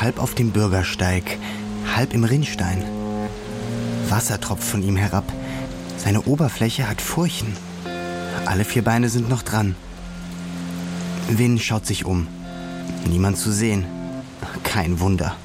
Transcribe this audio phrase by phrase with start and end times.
[0.00, 1.38] Halb auf dem Bürgersteig,
[1.94, 2.82] halb im Rinnstein.
[4.08, 5.24] Wasser tropft von ihm herab.
[5.96, 7.56] Seine Oberfläche hat Furchen.
[8.44, 9.76] Alle vier Beine sind noch dran.
[11.28, 12.26] Win schaut sich um.
[13.08, 13.86] Niemand zu sehen.
[14.62, 15.36] Kein Wunder.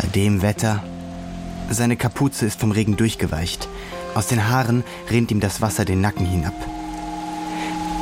[0.00, 0.84] Bei dem Wetter.
[1.70, 3.68] Seine Kapuze ist vom Regen durchgeweicht.
[4.14, 6.54] Aus den Haaren rinnt ihm das Wasser den Nacken hinab.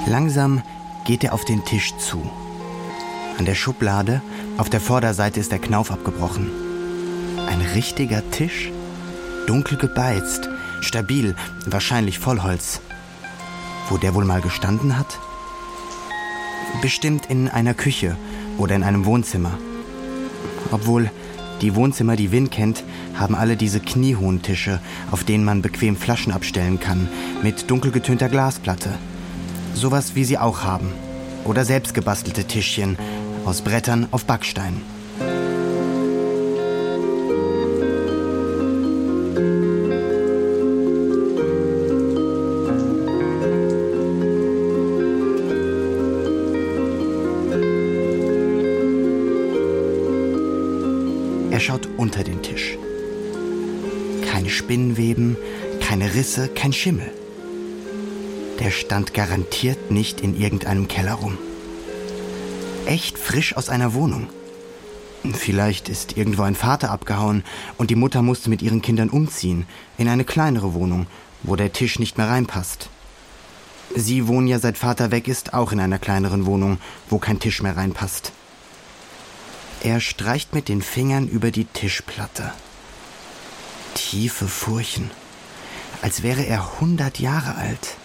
[0.06, 0.62] Langsam
[1.06, 2.30] geht er auf den Tisch zu.
[3.38, 4.20] An der Schublade,
[4.56, 6.50] auf der Vorderseite ist der Knauf abgebrochen.
[7.48, 8.70] Ein richtiger Tisch?
[9.46, 10.48] Dunkel gebeizt,
[10.80, 11.34] stabil,
[11.66, 12.80] wahrscheinlich Vollholz.
[13.88, 15.18] Wo der wohl mal gestanden hat?
[16.80, 18.16] Bestimmt in einer Küche
[18.56, 19.58] oder in einem Wohnzimmer.
[20.70, 21.10] Obwohl
[21.60, 26.32] die Wohnzimmer, die Win kennt, haben alle diese kniehohen Tische, auf denen man bequem Flaschen
[26.32, 27.08] abstellen kann,
[27.42, 28.90] mit dunkel getönter Glasplatte.
[29.74, 30.92] Sowas wie sie auch haben.
[31.44, 32.96] Oder selbst gebastelte Tischchen
[33.44, 34.80] aus Brettern auf Backstein.
[51.50, 52.76] Er schaut unter den Tisch.
[54.28, 55.36] Keine Spinnenweben,
[55.80, 57.10] keine Risse, kein Schimmel.
[58.58, 61.38] Der stand garantiert nicht in irgendeinem Keller rum.
[62.86, 64.28] Echt frisch aus einer Wohnung.
[65.32, 67.44] Vielleicht ist irgendwo ein Vater abgehauen
[67.78, 71.06] und die Mutter musste mit ihren Kindern umziehen in eine kleinere Wohnung,
[71.42, 72.90] wo der Tisch nicht mehr reinpasst.
[73.96, 76.78] Sie wohnen ja seit Vater weg ist auch in einer kleineren Wohnung,
[77.08, 78.32] wo kein Tisch mehr reinpasst.
[79.82, 82.52] Er streicht mit den Fingern über die Tischplatte.
[83.94, 85.10] Tiefe Furchen,
[86.02, 87.96] als wäre er hundert Jahre alt.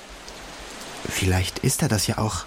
[1.09, 2.46] Vielleicht ist er das ja auch.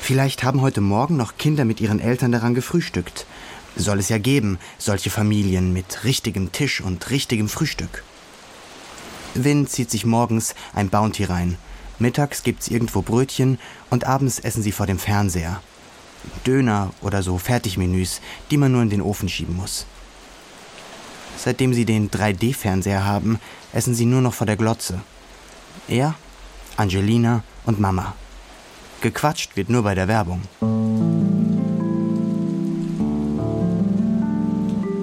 [0.00, 3.26] Vielleicht haben heute Morgen noch Kinder mit ihren Eltern daran gefrühstückt.
[3.76, 8.02] Soll es ja geben, solche Familien mit richtigem Tisch und richtigem Frühstück.
[9.34, 11.58] Win zieht sich morgens ein Bounty rein.
[11.98, 13.58] Mittags gibt's irgendwo Brötchen
[13.90, 15.60] und abends essen sie vor dem Fernseher.
[16.46, 19.86] Döner oder so Fertigmenüs, die man nur in den Ofen schieben muss.
[21.36, 23.38] Seitdem sie den 3D-Fernseher haben,
[23.72, 25.00] essen sie nur noch vor der Glotze.
[25.86, 26.14] Er,
[26.76, 28.14] Angelina und Mama.
[29.00, 30.42] Gequatscht wird nur bei der Werbung.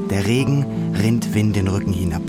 [0.09, 0.66] Der Regen
[1.00, 2.23] rinnt Win den Rücken hinab.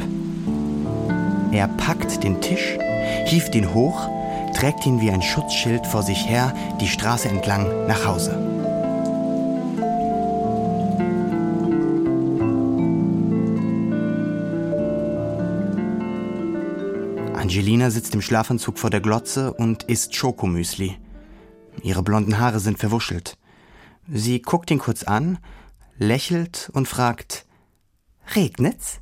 [1.50, 2.78] Er packt den Tisch,
[3.24, 4.08] hieft ihn hoch,
[4.54, 8.30] trägt ihn wie ein Schutzschild vor sich her die Straße entlang nach Hause.
[17.34, 20.96] Angelina sitzt im Schlafanzug vor der Glotze und isst Schokomüsli.
[21.82, 23.36] Ihre blonden Haare sind verwuschelt.
[24.08, 25.38] Sie guckt ihn kurz an,
[25.98, 27.46] lächelt und fragt,
[28.34, 29.00] Regnet's?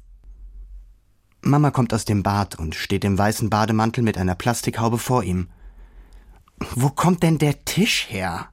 [1.41, 5.49] Mama kommt aus dem Bad und steht im weißen Bademantel mit einer Plastikhaube vor ihm.
[6.75, 8.49] Wo kommt denn der Tisch her?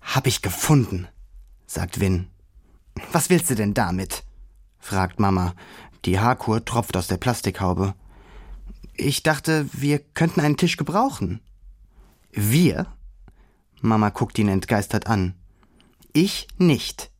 [0.00, 1.08] Hab ich gefunden,
[1.66, 2.28] sagt Win.
[3.12, 4.24] Was willst du denn damit?
[4.78, 5.54] fragt Mama.
[6.04, 7.94] Die Haarkur tropft aus der Plastikhaube.
[8.94, 11.40] Ich dachte, wir könnten einen Tisch gebrauchen.
[12.32, 12.86] Wir?
[13.80, 15.34] Mama guckt ihn entgeistert an.
[16.12, 17.10] Ich nicht.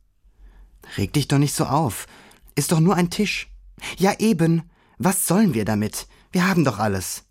[0.97, 2.07] Reg dich doch nicht so auf.
[2.55, 3.49] Ist doch nur ein Tisch.
[3.97, 4.63] Ja eben.
[4.97, 6.07] Was sollen wir damit?
[6.31, 7.23] Wir haben doch alles.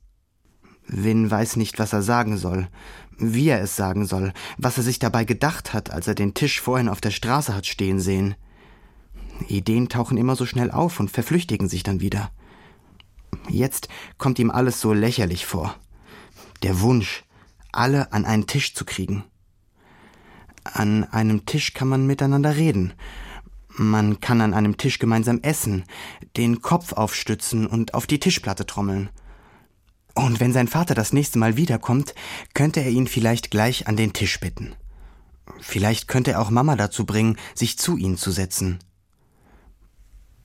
[0.86, 2.68] Win weiß nicht, was er sagen soll,
[3.16, 6.60] wie er es sagen soll, was er sich dabei gedacht hat, als er den Tisch
[6.60, 8.34] vorhin auf der Straße hat stehen sehen.
[9.46, 12.30] Ideen tauchen immer so schnell auf und verflüchtigen sich dann wieder.
[13.48, 13.88] Jetzt
[14.18, 15.76] kommt ihm alles so lächerlich vor.
[16.62, 17.24] Der Wunsch,
[17.72, 19.24] alle an einen Tisch zu kriegen.
[20.64, 22.92] An einem Tisch kann man miteinander reden.
[23.68, 25.84] Man kann an einem Tisch gemeinsam essen,
[26.36, 29.10] den Kopf aufstützen und auf die Tischplatte trommeln.
[30.14, 32.14] Und wenn sein Vater das nächste Mal wiederkommt,
[32.52, 34.74] könnte er ihn vielleicht gleich an den Tisch bitten.
[35.60, 38.78] Vielleicht könnte er auch Mama dazu bringen, sich zu ihnen zu setzen.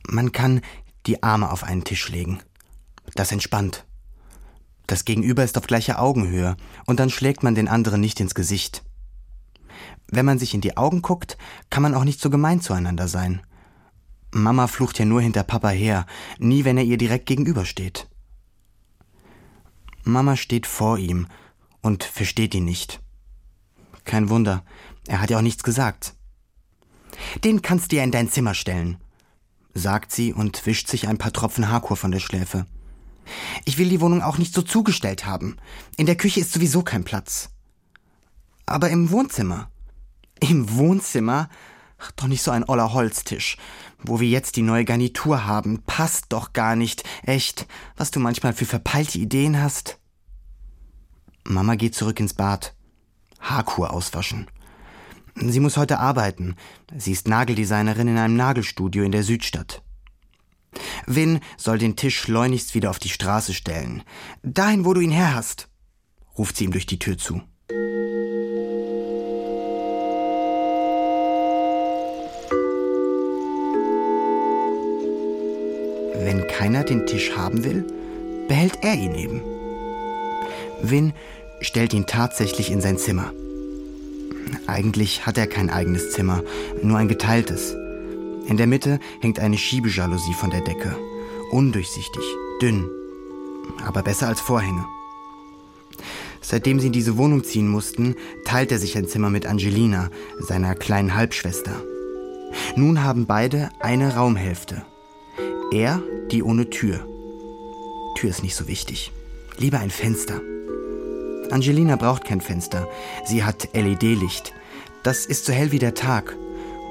[0.08, 0.62] Man kann
[1.08, 2.40] die Arme auf einen Tisch legen
[3.16, 3.85] Das entspannt.
[4.88, 6.56] Das Gegenüber ist auf gleicher Augenhöhe
[6.86, 8.84] und dann schlägt man den anderen nicht ins Gesicht.
[10.08, 11.38] Wenn man sich in die Augen guckt,
[11.70, 13.42] kann man auch nicht so gemein zueinander sein.
[14.32, 16.06] Mama flucht ja nur hinter Papa her,
[16.38, 18.08] nie wenn er ihr direkt gegenübersteht.
[20.04, 21.28] Mama steht vor ihm
[21.82, 23.02] und versteht ihn nicht.
[24.04, 24.64] Kein Wunder,
[25.08, 26.14] er hat ja auch nichts gesagt.
[27.44, 28.98] Den kannst du ja in dein Zimmer stellen,
[29.74, 32.66] sagt sie und wischt sich ein paar Tropfen Haarkur von der Schläfe.
[33.66, 35.58] Ich will die Wohnung auch nicht so zugestellt haben.
[35.98, 37.50] In der Küche ist sowieso kein Platz.
[38.66, 39.70] Aber im Wohnzimmer.
[40.40, 41.50] Im Wohnzimmer?
[41.98, 43.58] Ach, doch nicht so ein oller Holztisch.
[44.04, 47.04] Wo wir jetzt die neue Garnitur haben, passt doch gar nicht.
[47.24, 49.98] Echt, was du manchmal für verpeilte Ideen hast.
[51.44, 52.76] Mama geht zurück ins Bad.
[53.40, 54.48] Haarkur auswaschen.
[55.36, 56.56] Sie muss heute arbeiten.
[56.98, 59.85] Sie ist Nageldesignerin in einem Nagelstudio in der Südstadt.
[61.08, 64.04] Win soll den Tisch schleunigst wieder auf die Straße stellen.
[64.44, 65.68] Dahin, wo du ihn her hast,
[66.38, 67.42] ruft sie ihm durch die Tür zu.
[76.24, 77.86] Wenn keiner den Tisch haben will,
[78.48, 79.42] behält er ihn eben.
[80.82, 81.14] Win
[81.62, 83.32] stellt ihn tatsächlich in sein Zimmer.
[84.68, 86.44] Eigentlich hat er kein eigenes Zimmer,
[86.82, 87.76] nur ein geteiltes.
[88.48, 90.96] In der Mitte hängt eine Schiebejalousie von der Decke.
[91.52, 92.24] Undurchsichtig,
[92.62, 92.90] dünn,
[93.86, 94.86] aber besser als Vorhänge.
[96.42, 98.16] Seitdem sie in diese Wohnung ziehen mussten,
[98.46, 101.82] teilt er sich ein Zimmer mit Angelina, seiner kleinen Halbschwester.
[102.76, 104.86] Nun haben beide eine Raumhälfte.
[105.72, 106.02] Er
[106.32, 107.08] die ohne Tür.
[108.16, 109.12] Tür ist nicht so wichtig.
[109.58, 110.40] Lieber ein Fenster.
[111.50, 112.88] Angelina braucht kein Fenster.
[113.26, 114.54] Sie hat LED-Licht.
[115.04, 116.36] Das ist so hell wie der Tag.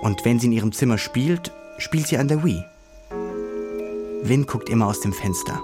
[0.04, 2.62] Und wenn sie in ihrem Zimmer spielt, spielt sie an der Wii.
[4.22, 5.62] Win guckt immer aus dem Fenster.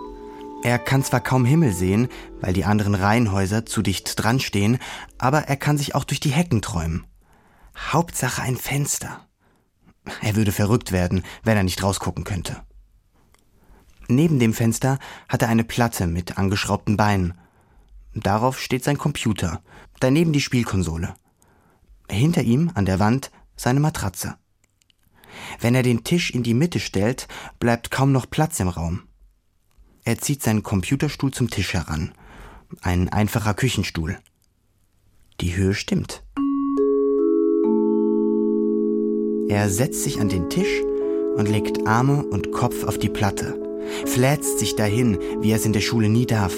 [0.62, 2.08] Er kann zwar kaum Himmel sehen,
[2.40, 4.78] weil die anderen Reihenhäuser zu dicht dran stehen,
[5.18, 7.04] aber er kann sich auch durch die Hecken träumen.
[7.76, 9.26] Hauptsache ein Fenster.
[10.22, 12.62] Er würde verrückt werden, wenn er nicht rausgucken könnte.
[14.08, 14.98] Neben dem Fenster
[15.28, 17.34] hat er eine Platte mit angeschraubten Beinen.
[18.14, 19.60] Darauf steht sein Computer,
[20.00, 21.12] daneben die Spielkonsole.
[22.10, 23.30] Hinter ihm an der Wand
[23.60, 24.36] seine Matratze.
[25.60, 27.28] Wenn er den Tisch in die Mitte stellt,
[27.58, 29.02] bleibt kaum noch Platz im Raum.
[30.04, 32.12] Er zieht seinen Computerstuhl zum Tisch heran.
[32.80, 34.18] Ein einfacher Küchenstuhl.
[35.40, 36.22] Die Höhe stimmt.
[39.48, 40.80] Er setzt sich an den Tisch
[41.36, 43.60] und legt Arme und Kopf auf die Platte,
[44.06, 46.54] fläzt sich dahin, wie er es in der Schule nie darf.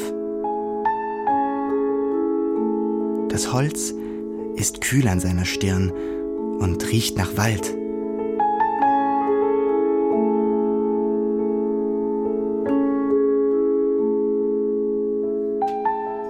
[3.29, 3.95] Das Holz
[4.57, 5.93] ist kühl an seiner Stirn
[6.63, 7.77] und riecht nach Wald.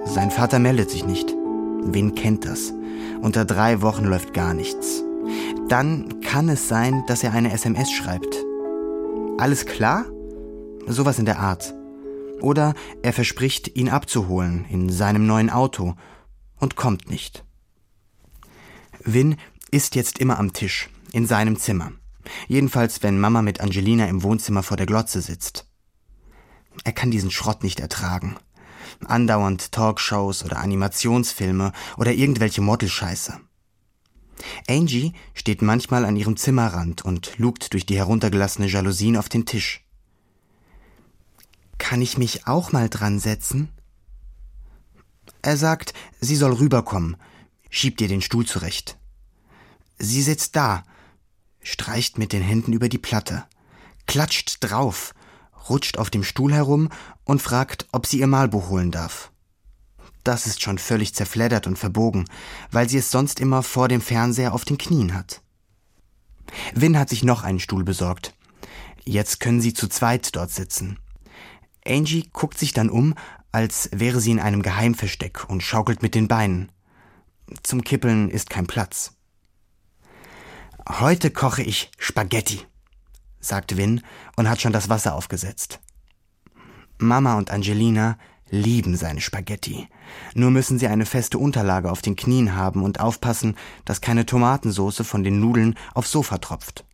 [0.05, 1.33] Sein Vater meldet sich nicht.
[1.85, 2.73] Wen kennt das?
[3.21, 5.03] Unter drei Wochen läuft gar nichts.
[5.69, 8.43] Dann kann es sein, dass er eine SMS schreibt.
[9.37, 10.05] Alles klar?
[10.87, 11.73] Sowas in der Art.
[12.41, 15.93] Oder er verspricht, ihn abzuholen in seinem neuen Auto
[16.59, 17.45] und kommt nicht.
[19.05, 19.37] Win
[19.73, 21.93] ist jetzt immer am Tisch, in seinem Zimmer.
[22.47, 25.67] Jedenfalls, wenn Mama mit Angelina im Wohnzimmer vor der Glotze sitzt.
[26.83, 28.35] Er kann diesen Schrott nicht ertragen.
[29.05, 33.39] Andauernd Talkshows oder Animationsfilme oder irgendwelche Modelscheiße.
[34.67, 39.83] Angie steht manchmal an ihrem Zimmerrand und lugt durch die heruntergelassene Jalousien auf den Tisch.
[41.79, 43.69] Kann ich mich auch mal dran setzen?
[45.41, 47.17] Er sagt, sie soll rüberkommen,
[47.71, 48.97] schiebt ihr den Stuhl zurecht.
[49.97, 50.83] Sie sitzt da,
[51.61, 53.45] streicht mit den Händen über die Platte,
[54.07, 55.13] klatscht drauf,
[55.69, 56.89] rutscht auf dem Stuhl herum
[57.23, 59.31] und fragt, ob sie ihr Malbuch holen darf.
[60.23, 62.25] Das ist schon völlig zerfleddert und verbogen,
[62.71, 65.41] weil sie es sonst immer vor dem Fernseher auf den Knien hat.
[66.73, 68.33] Win hat sich noch einen Stuhl besorgt.
[69.03, 70.97] Jetzt können sie zu zweit dort sitzen.
[71.85, 73.15] Angie guckt sich dann um,
[73.51, 76.71] als wäre sie in einem Geheimversteck und schaukelt mit den Beinen.
[77.63, 79.12] Zum Kippeln ist kein Platz.
[80.89, 82.59] Heute koche ich Spaghetti,
[83.39, 84.01] sagt Win
[84.35, 85.79] und hat schon das Wasser aufgesetzt.
[86.97, 88.17] Mama und Angelina
[88.49, 89.87] lieben seine Spaghetti.
[90.33, 95.05] Nur müssen sie eine feste Unterlage auf den Knien haben und aufpassen, dass keine Tomatensoße
[95.05, 96.85] von den Nudeln aufs Sofa tropft.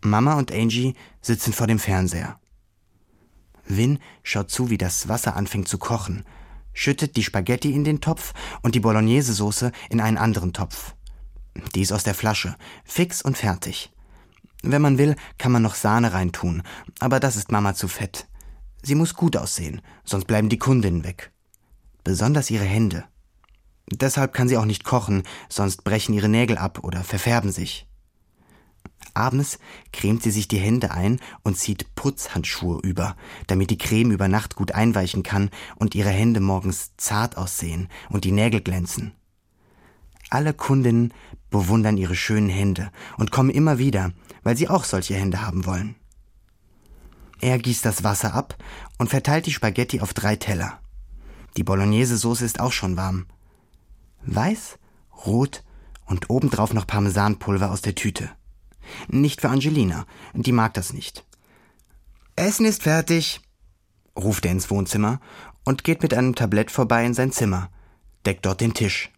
[0.00, 2.40] Mama und Angie sitzen vor dem Fernseher.
[3.66, 6.24] Win schaut zu, wie das Wasser anfängt zu kochen,
[6.72, 8.32] schüttet die Spaghetti in den Topf
[8.62, 10.94] und die Bolognese-Soße in einen anderen Topf.
[11.74, 13.92] Die ist aus der Flasche, fix und fertig.
[14.62, 16.62] Wenn man will, kann man noch Sahne reintun,
[16.98, 18.28] aber das ist Mama zu fett.
[18.82, 21.32] Sie muss gut aussehen, sonst bleiben die Kundinnen weg.
[22.04, 23.04] Besonders ihre Hände.
[23.90, 27.86] Deshalb kann sie auch nicht kochen, sonst brechen ihre Nägel ab oder verfärben sich.
[29.14, 29.58] Abends
[29.92, 33.16] cremt sie sich die Hände ein und zieht Putzhandschuhe über,
[33.48, 38.24] damit die Creme über Nacht gut einweichen kann und ihre Hände morgens zart aussehen und
[38.24, 39.12] die Nägel glänzen.
[40.28, 41.12] Alle Kundinnen
[41.50, 45.96] bewundern ihre schönen Hände und kommen immer wieder, weil sie auch solche Hände haben wollen.
[47.40, 48.56] Er gießt das Wasser ab
[48.98, 50.80] und verteilt die Spaghetti auf drei Teller.
[51.56, 53.26] Die Bolognese-Soße ist auch schon warm.
[54.22, 54.78] Weiß,
[55.26, 55.64] rot
[56.04, 58.30] und obendrauf noch Parmesanpulver aus der Tüte.
[59.08, 61.24] Nicht für Angelina, die mag das nicht.
[62.36, 63.40] Essen ist fertig,
[64.16, 65.20] ruft er ins Wohnzimmer
[65.64, 67.70] und geht mit einem Tablett vorbei in sein Zimmer,
[68.26, 69.10] deckt dort den Tisch.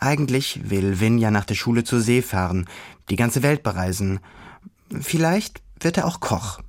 [0.00, 2.66] Eigentlich will Vin ja nach der Schule zur See fahren,
[3.10, 4.20] die ganze Welt bereisen.
[5.00, 6.60] Vielleicht wird er auch Koch.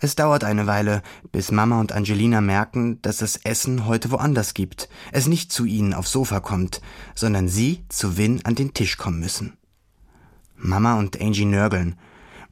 [0.00, 1.02] Es dauert eine Weile,
[1.32, 5.94] bis Mama und Angelina merken, dass das Essen heute woanders gibt, es nicht zu ihnen
[5.94, 6.82] aufs Sofa kommt,
[7.14, 9.56] sondern sie zu Vin an den Tisch kommen müssen.
[10.56, 11.98] Mama und Angie nörgeln,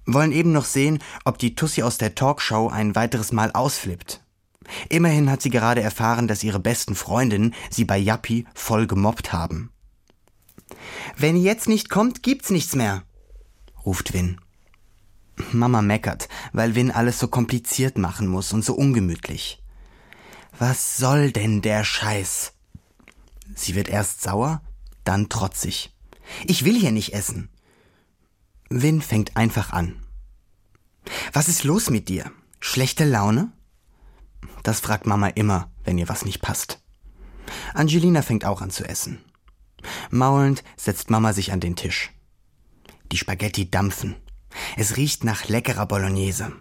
[0.07, 4.22] wollen eben noch sehen, ob die Tussi aus der Talkshow ein weiteres Mal ausflippt.
[4.89, 9.71] Immerhin hat sie gerade erfahren, dass ihre besten Freundinnen sie bei Yappi voll gemobbt haben.
[11.17, 13.05] Wenn ihr jetzt nicht kommt, gibt's nichts mehr,
[13.85, 14.41] ruft Win.
[15.53, 19.63] Mama meckert, weil Win alles so kompliziert machen muss und so ungemütlich.
[20.59, 22.53] Was soll denn der Scheiß?
[23.55, 24.63] Sie wird erst sauer,
[25.05, 25.95] dann trotzig.
[26.47, 27.49] Ich will hier nicht essen.
[28.69, 30.03] Win fängt einfach an.
[31.33, 32.31] Was ist los mit dir?
[32.61, 33.53] Schlechte Laune?
[34.63, 36.83] Das fragt Mama immer, wenn ihr was nicht passt.
[37.75, 39.19] Angelina fängt auch an zu essen.
[40.11, 42.11] Maulend setzt Mama sich an den Tisch.
[43.11, 44.17] Die Spaghetti dampfen.
[44.77, 46.53] Es riecht nach leckerer Bolognese.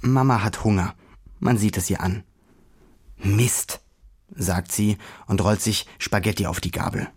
[0.00, 0.94] Mama hat Hunger.
[1.38, 2.24] Man sieht es ihr an.
[3.16, 3.80] Mist,
[4.34, 7.08] sagt sie und rollt sich Spaghetti auf die Gabel.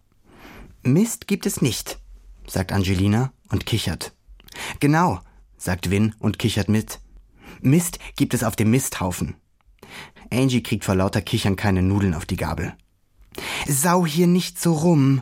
[0.84, 2.00] Mist gibt es nicht,
[2.48, 4.14] sagt Angelina und kichert.
[4.80, 5.20] Genau,
[5.58, 7.00] sagt Win und kichert mit.
[7.62, 9.36] Mist gibt es auf dem Misthaufen.
[10.32, 12.74] Angie kriegt vor lauter Kichern keine Nudeln auf die Gabel.
[13.68, 15.22] Sau hier nicht so rum,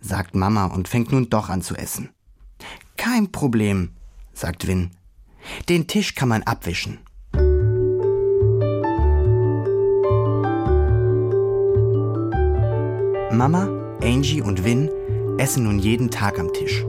[0.00, 2.10] sagt Mama und fängt nun doch an zu essen.
[2.96, 3.90] Kein Problem,
[4.32, 4.90] sagt Win.
[5.68, 6.98] Den Tisch kann man abwischen.
[13.32, 13.68] Mama,
[14.00, 14.90] Angie und Win
[15.38, 16.84] essen nun jeden Tag am Tisch.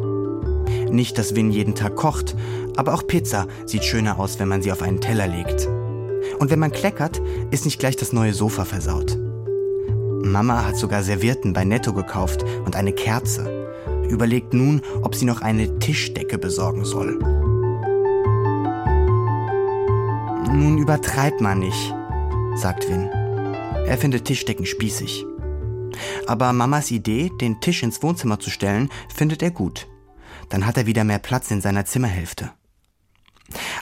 [0.91, 2.35] Nicht, dass Win jeden Tag kocht,
[2.77, 5.67] aber auch Pizza sieht schöner aus, wenn man sie auf einen Teller legt.
[6.39, 9.17] Und wenn man kleckert, ist nicht gleich das neue Sofa versaut.
[10.23, 13.65] Mama hat sogar Servietten bei Netto gekauft und eine Kerze.
[14.09, 17.19] Überlegt nun, ob sie noch eine Tischdecke besorgen soll.
[20.51, 21.93] Nun übertreibt man nicht,
[22.55, 23.09] sagt Win.
[23.85, 25.25] Er findet Tischdecken spießig.
[26.27, 29.87] Aber Mamas Idee, den Tisch ins Wohnzimmer zu stellen, findet er gut.
[30.49, 32.51] Dann hat er wieder mehr Platz in seiner Zimmerhälfte.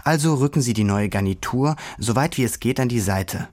[0.04, 3.48] Also rücken sie die neue Garnitur so weit wie es geht an die Seite.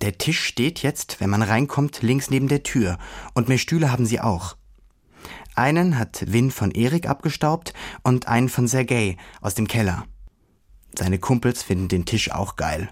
[0.00, 2.98] Der Tisch steht jetzt, wenn man reinkommt, links neben der Tür,
[3.34, 4.56] und mehr Stühle haben sie auch.
[5.54, 10.06] Einen hat Win von Erik abgestaubt und einen von Sergei aus dem Keller.
[10.96, 12.88] Seine Kumpels finden den Tisch auch geil.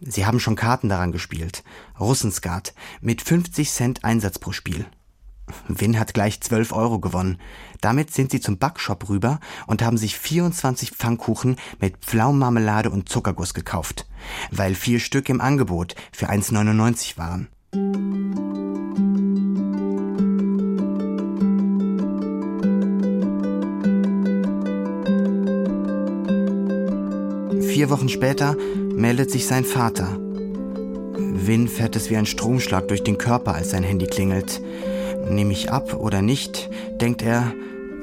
[0.00, 1.64] Sie haben schon Karten daran gespielt.
[1.98, 4.86] Russenskat mit 50 Cent Einsatz pro Spiel.
[5.68, 7.38] Win hat gleich 12 Euro gewonnen.
[7.80, 13.54] Damit sind sie zum Backshop rüber und haben sich 24 Pfannkuchen mit Pflaumenmarmelade und Zuckerguss
[13.54, 14.06] gekauft,
[14.50, 17.48] weil vier Stück im Angebot für 1,99 waren.
[27.74, 28.56] Vier Wochen später
[28.94, 30.16] meldet sich sein Vater.
[31.16, 34.62] Win fährt es wie ein Stromschlag durch den Körper, als sein Handy klingelt.
[35.28, 37.52] Nehme ich ab oder nicht, denkt er,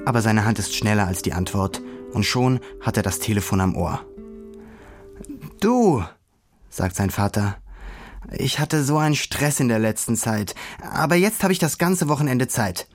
[0.05, 1.81] aber seine Hand ist schneller als die Antwort
[2.13, 4.05] und schon hat er das Telefon am Ohr.
[5.59, 6.03] Du,
[6.69, 7.57] sagt sein Vater,
[8.31, 12.07] ich hatte so einen Stress in der letzten Zeit, aber jetzt habe ich das ganze
[12.07, 12.87] Wochenende Zeit.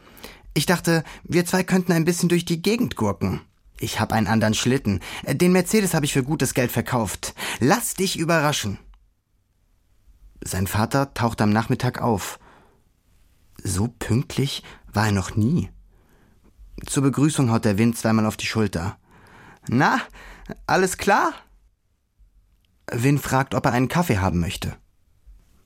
[0.55, 3.41] Ich dachte, wir zwei könnten ein bisschen durch die Gegend gurken.
[3.79, 5.01] Ich habe einen anderen Schlitten.
[5.27, 7.35] Den Mercedes habe ich für gutes Geld verkauft.
[7.61, 8.79] Lass dich überraschen.
[10.43, 12.39] Sein Vater taucht am Nachmittag auf
[13.67, 15.71] so pünktlich war er noch nie.
[16.87, 18.99] Zur Begrüßung haut der Wind zweimal auf die Schulter.
[19.69, 20.01] Na,
[20.67, 21.33] alles klar?
[22.91, 24.77] Win fragt, ob er einen Kaffee haben möchte.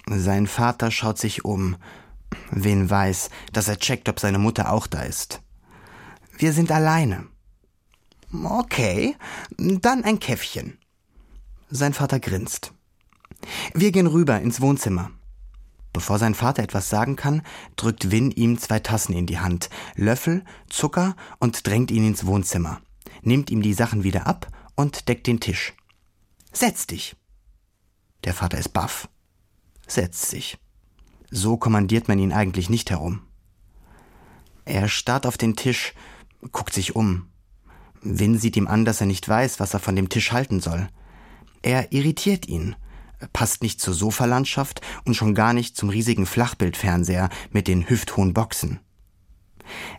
[0.06, 1.76] Sein Vater schaut sich um.
[2.50, 5.42] Win weiß, dass er checkt, ob seine Mutter auch da ist.
[6.38, 7.26] Wir sind alleine.
[8.32, 9.16] Okay,
[9.58, 10.78] dann ein Käffchen.
[11.68, 12.72] Sein Vater grinst.
[13.74, 15.10] Wir gehen rüber ins Wohnzimmer.
[15.92, 17.42] Bevor sein Vater etwas sagen kann,
[17.76, 22.80] drückt Win ihm zwei Tassen in die Hand, Löffel, Zucker und drängt ihn ins Wohnzimmer,
[23.22, 25.74] nimmt ihm die Sachen wieder ab und deckt den Tisch.
[26.52, 27.16] Setz dich.
[28.24, 29.08] Der Vater ist baff.
[29.86, 30.58] Setzt sich.
[31.30, 33.22] So kommandiert man ihn eigentlich nicht herum.
[34.64, 35.94] Er starrt auf den Tisch,
[36.52, 37.28] guckt sich um.
[38.02, 40.88] Win sieht ihm an, dass er nicht weiß, was er von dem Tisch halten soll.
[41.62, 42.76] Er irritiert ihn,
[43.32, 48.80] passt nicht zur Sofalandschaft und schon gar nicht zum riesigen Flachbildfernseher mit den hüfthohen Boxen.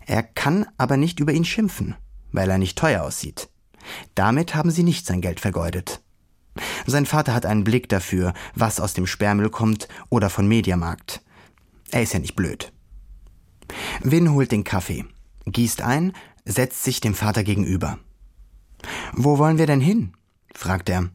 [0.06, 1.96] Er kann aber nicht über ihn schimpfen,
[2.32, 3.50] weil er nicht teuer aussieht.
[4.16, 6.02] Damit haben sie nicht sein Geld vergeudet.
[6.86, 11.22] Sein Vater hat einen Blick dafür, was aus dem Sperrmüll kommt oder von Mediamarkt.
[11.92, 12.74] Er ist ja nicht blöd.
[14.02, 15.06] Win holt den Kaffee,
[15.46, 16.14] gießt ein,
[16.46, 18.00] setzt sich dem Vater gegenüber.
[19.14, 20.14] Wo wollen wir denn hin?
[20.54, 21.10] fragt er.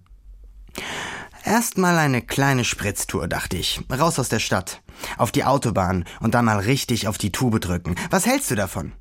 [1.47, 3.81] Erstmal eine kleine Spritztour, dachte ich.
[3.89, 4.83] Raus aus der Stadt.
[5.17, 7.95] Auf die Autobahn und dann mal richtig auf die Tube drücken.
[8.11, 8.93] Was hältst du davon?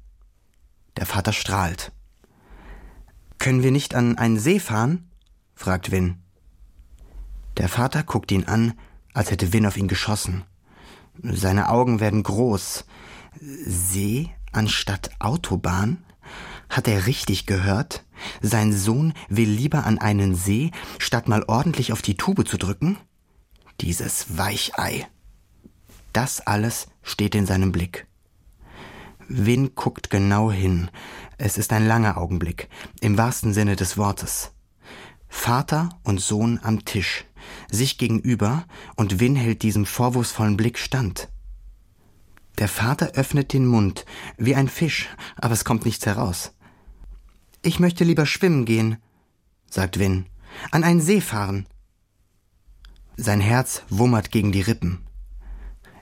[0.96, 1.92] Der Vater strahlt.
[3.40, 5.10] Können wir nicht an einen See fahren?
[5.56, 6.22] fragt Win.
[7.58, 8.76] Der Vater guckt ihn an,
[9.16, 10.44] als hätte Win auf ihn geschossen.
[11.24, 12.86] Seine Augen werden groß.
[13.42, 16.06] See anstatt Autobahn?
[16.70, 18.05] Hat er richtig gehört?
[18.42, 22.98] Sein Sohn will lieber an einen See, statt mal ordentlich auf die Tube zu drücken?
[23.82, 25.08] Dieses Weichei.
[26.14, 28.08] Das alles steht in seinem Blick.
[29.28, 30.90] Win guckt genau hin.
[31.38, 32.70] Es ist ein langer Augenblick,
[33.02, 34.52] im wahrsten Sinne des Wortes.
[35.28, 37.26] Vater und Sohn am Tisch,
[37.70, 41.30] sich gegenüber, und Win hält diesem vorwurfsvollen Blick stand.
[42.58, 44.06] Der Vater öffnet den Mund,
[44.38, 46.55] wie ein Fisch, aber es kommt nichts heraus.
[47.66, 48.98] Ich möchte lieber schwimmen gehen,
[49.68, 50.28] sagt Win.
[50.70, 51.66] An einen See fahren.
[53.18, 55.00] Sein Herz wummert gegen die Rippen.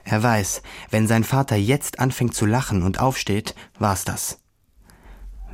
[0.04, 4.42] Er weiß, wenn sein Vater jetzt anfängt zu lachen und aufsteht, war's das.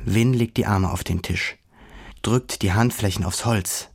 [0.03, 1.55] Win legt die Arme auf den Tisch,
[2.23, 3.87] drückt die Handflächen aufs Holz.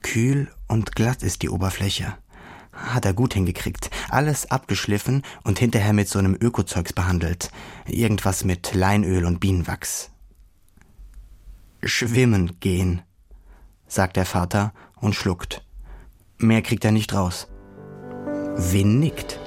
[0.00, 2.16] Kühl und glatt ist die Oberfläche.
[2.72, 3.90] Hat er gut hingekriegt.
[4.08, 7.50] Alles abgeschliffen und hinterher mit so einem Ökozeugs behandelt.
[7.86, 10.15] Irgendwas mit Leinöl und Bienenwachs.
[11.88, 13.02] Schwimmen gehen,
[13.86, 15.62] sagt der Vater und schluckt.
[16.38, 17.48] Mehr kriegt er nicht raus.
[18.56, 19.38] Win nickt.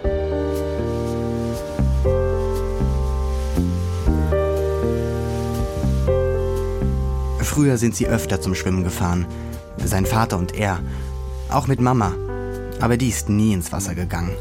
[7.41, 9.25] Früher sind sie öfter zum Schwimmen gefahren.
[9.83, 10.79] Sein Vater und er.
[11.49, 12.13] Auch mit Mama.
[12.79, 14.31] Aber die ist nie ins Wasser gegangen.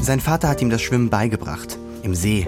[0.00, 1.78] Sein Vater hat ihm das Schwimmen beigebracht.
[2.02, 2.46] Im See.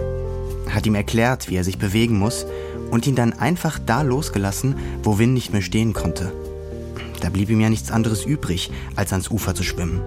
[0.70, 2.46] Hat ihm erklärt, wie er sich bewegen muss
[2.90, 6.33] und ihn dann einfach da losgelassen, wo Win nicht mehr stehen konnte.
[7.20, 10.00] Da blieb ihm ja nichts anderes übrig, als ans Ufer zu schwimmen.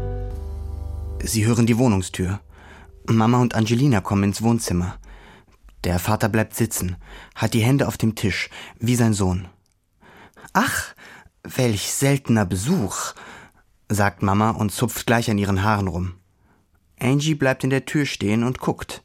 [1.21, 2.39] Sie hören die Wohnungstür.
[3.07, 4.97] Mama und Angelina kommen ins Wohnzimmer.
[5.83, 6.95] Der Vater bleibt sitzen,
[7.35, 9.47] hat die Hände auf dem Tisch, wie sein Sohn.
[10.53, 10.93] Ach,
[11.43, 13.13] welch seltener Besuch,
[13.89, 16.13] sagt Mama und zupft gleich an ihren Haaren rum.
[16.99, 19.03] Angie bleibt in der Tür stehen und guckt.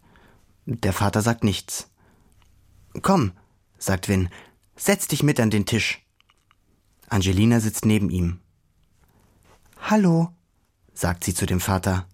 [0.67, 1.91] Der Vater sagt nichts.
[3.03, 3.33] Komm,
[3.79, 4.29] sagt Win.
[4.77, 6.05] Setz dich mit an den Tisch.
[7.09, 8.41] Angelina sitzt neben ihm.
[9.81, 10.33] Hallo,
[10.93, 12.07] sagt sie zu dem Vater.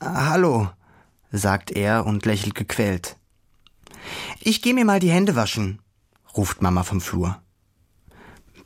[0.00, 0.70] Hallo,
[1.30, 3.16] sagt er und lächelt gequält.
[4.40, 5.80] Ich geh mir mal die Hände waschen,
[6.36, 7.42] ruft Mama vom Flur.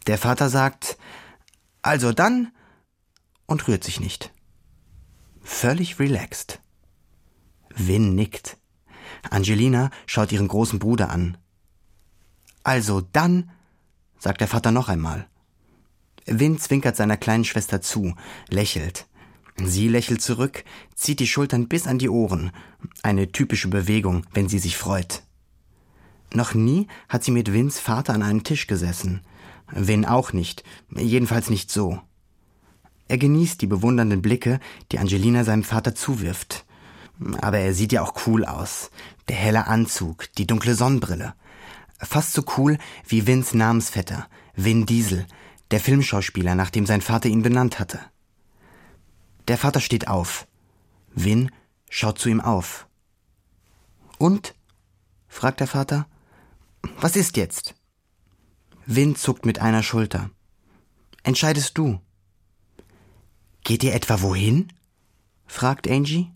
[0.07, 0.97] Der Vater sagt,
[1.83, 2.53] also dann,
[3.47, 4.33] und rührt sich nicht.
[5.43, 6.61] Völlig relaxed.
[7.75, 8.57] Win nickt.
[9.31, 11.37] Angelina schaut ihren großen Bruder an.
[12.67, 13.49] Also dann,
[14.19, 15.29] sagt der Vater noch einmal.
[16.27, 18.17] Win zwinkert seiner kleinen Schwester zu,
[18.49, 19.07] lächelt.
[19.55, 20.65] Sie lächelt zurück,
[20.97, 22.51] zieht die Schultern bis an die Ohren.
[23.05, 25.23] Eine typische Bewegung, wenn sie sich freut.
[26.35, 29.21] Noch nie hat sie mit Wins Vater an einem Tisch gesessen.
[29.71, 32.01] Win auch nicht, jedenfalls nicht so.
[33.07, 34.59] Er genießt die bewundernden Blicke,
[34.91, 36.65] die Angelina seinem Vater zuwirft.
[37.41, 38.91] Aber er sieht ja auch cool aus.
[39.29, 41.35] Der helle Anzug, die dunkle Sonnenbrille.
[41.99, 45.27] Fast so cool wie Vins Namensvetter, Vin Diesel,
[45.71, 48.01] der Filmschauspieler, nach dem sein Vater ihn benannt hatte.
[49.49, 50.47] Der Vater steht auf.
[51.15, 51.51] Vin
[51.89, 52.87] schaut zu ihm auf.
[54.19, 54.55] Und?
[55.29, 56.07] fragt der Vater.
[57.01, 57.75] Was ist jetzt?
[58.87, 60.31] Vin zuckt mit einer Schulter.
[61.23, 62.01] Entscheidest du.
[63.65, 64.73] Geht ihr etwa wohin?
[65.47, 66.31] fragt Angie.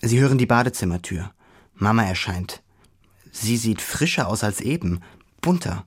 [0.00, 1.32] Sie hören die Badezimmertür.
[1.74, 2.63] Mama erscheint.
[3.34, 5.00] Sie sieht frischer aus als eben,
[5.40, 5.84] bunter.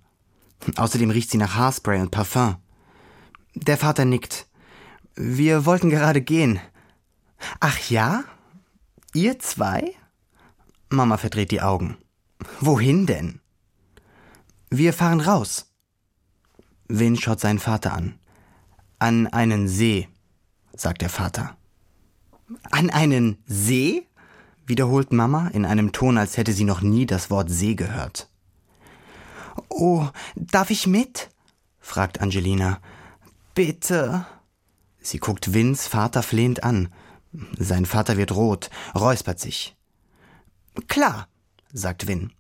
[0.76, 2.58] Außerdem riecht sie nach Haarspray und Parfum.
[3.56, 4.48] Der Vater nickt.
[5.16, 6.60] Wir wollten gerade gehen.
[7.62, 8.26] Ach ja?
[9.14, 9.94] Ihr zwei?
[10.90, 11.98] Mama verdreht die Augen.
[12.60, 13.40] Wohin denn?
[14.70, 15.72] Wir fahren raus.
[16.90, 18.20] Vin schaut seinen Vater an.
[19.00, 20.10] An einen See,
[20.76, 21.56] sagt der Vater.
[22.72, 24.07] An einen See?
[24.68, 28.30] Wiederholt Mama in einem Ton, als hätte sie noch nie das Wort See gehört.
[29.70, 31.30] Oh, darf ich mit?
[31.80, 32.80] fragt Angelina.
[33.56, 34.26] Bitte.
[35.02, 36.90] Sie guckt Vins Vater flehend an.
[37.58, 39.76] Sein Vater wird rot, räuspert sich.
[40.88, 41.28] Klar,
[41.72, 42.34] sagt Vin.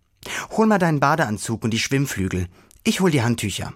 [0.52, 2.48] Hol mal deinen Badeanzug und die Schwimmflügel.
[2.84, 3.74] Ich hol die Handtücher.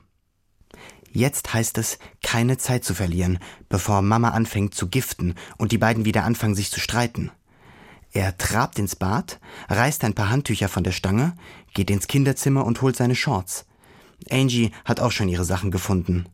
[1.13, 6.05] Jetzt heißt es, keine Zeit zu verlieren, bevor Mama anfängt zu giften und die beiden
[6.05, 7.31] wieder anfangen, sich zu streiten.
[8.13, 11.33] Er trabt ins Bad, reißt ein paar Handtücher von der Stange,
[11.73, 13.65] geht ins Kinderzimmer und holt seine Shorts.
[14.29, 16.25] Angie hat auch schon ihre Sachen gefunden.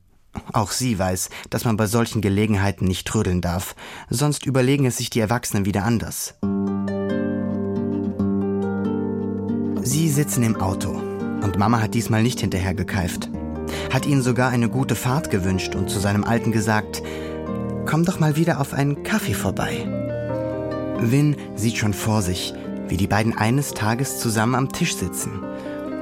[0.54, 3.76] Auch sie weiß, dass man bei solchen Gelegenheiten nicht trödeln darf,
[4.10, 6.36] sonst überlegen es sich die Erwachsenen wieder anders.
[9.84, 13.30] Sie sitzen im Auto und Mama hat diesmal nicht hinterhergekeift.
[13.94, 17.02] Hat ihnen sogar eine gute Fahrt gewünscht und zu seinem Alten gesagt,
[17.86, 20.07] komm doch mal wieder auf einen Kaffee vorbei.
[21.00, 22.54] Win sieht schon vor sich,
[22.88, 25.44] wie die beiden eines Tages zusammen am Tisch sitzen.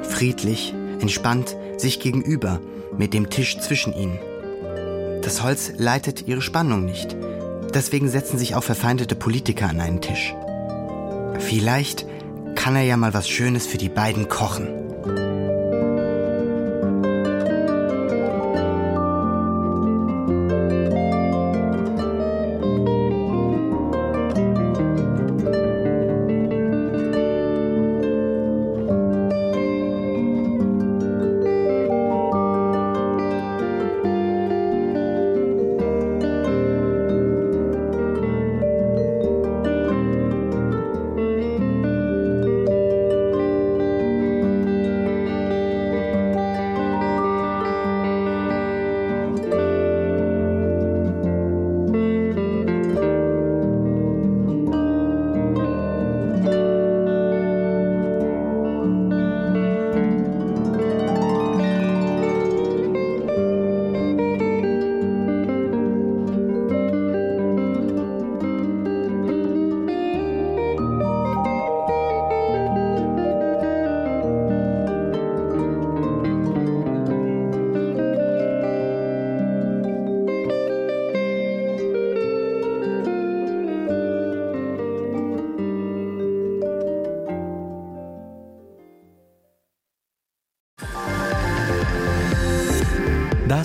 [0.04, 2.60] Friedlich, entspannt, sich gegenüber,
[2.98, 4.20] mit dem Tisch zwischen ihnen.
[5.22, 7.16] Das Holz leitet ihre Spannung nicht.
[7.74, 10.34] Deswegen setzen sich auch verfeindete Politiker an einen Tisch.
[11.40, 12.06] Vielleicht
[12.56, 14.85] kann er ja mal was Schönes für die beiden kochen.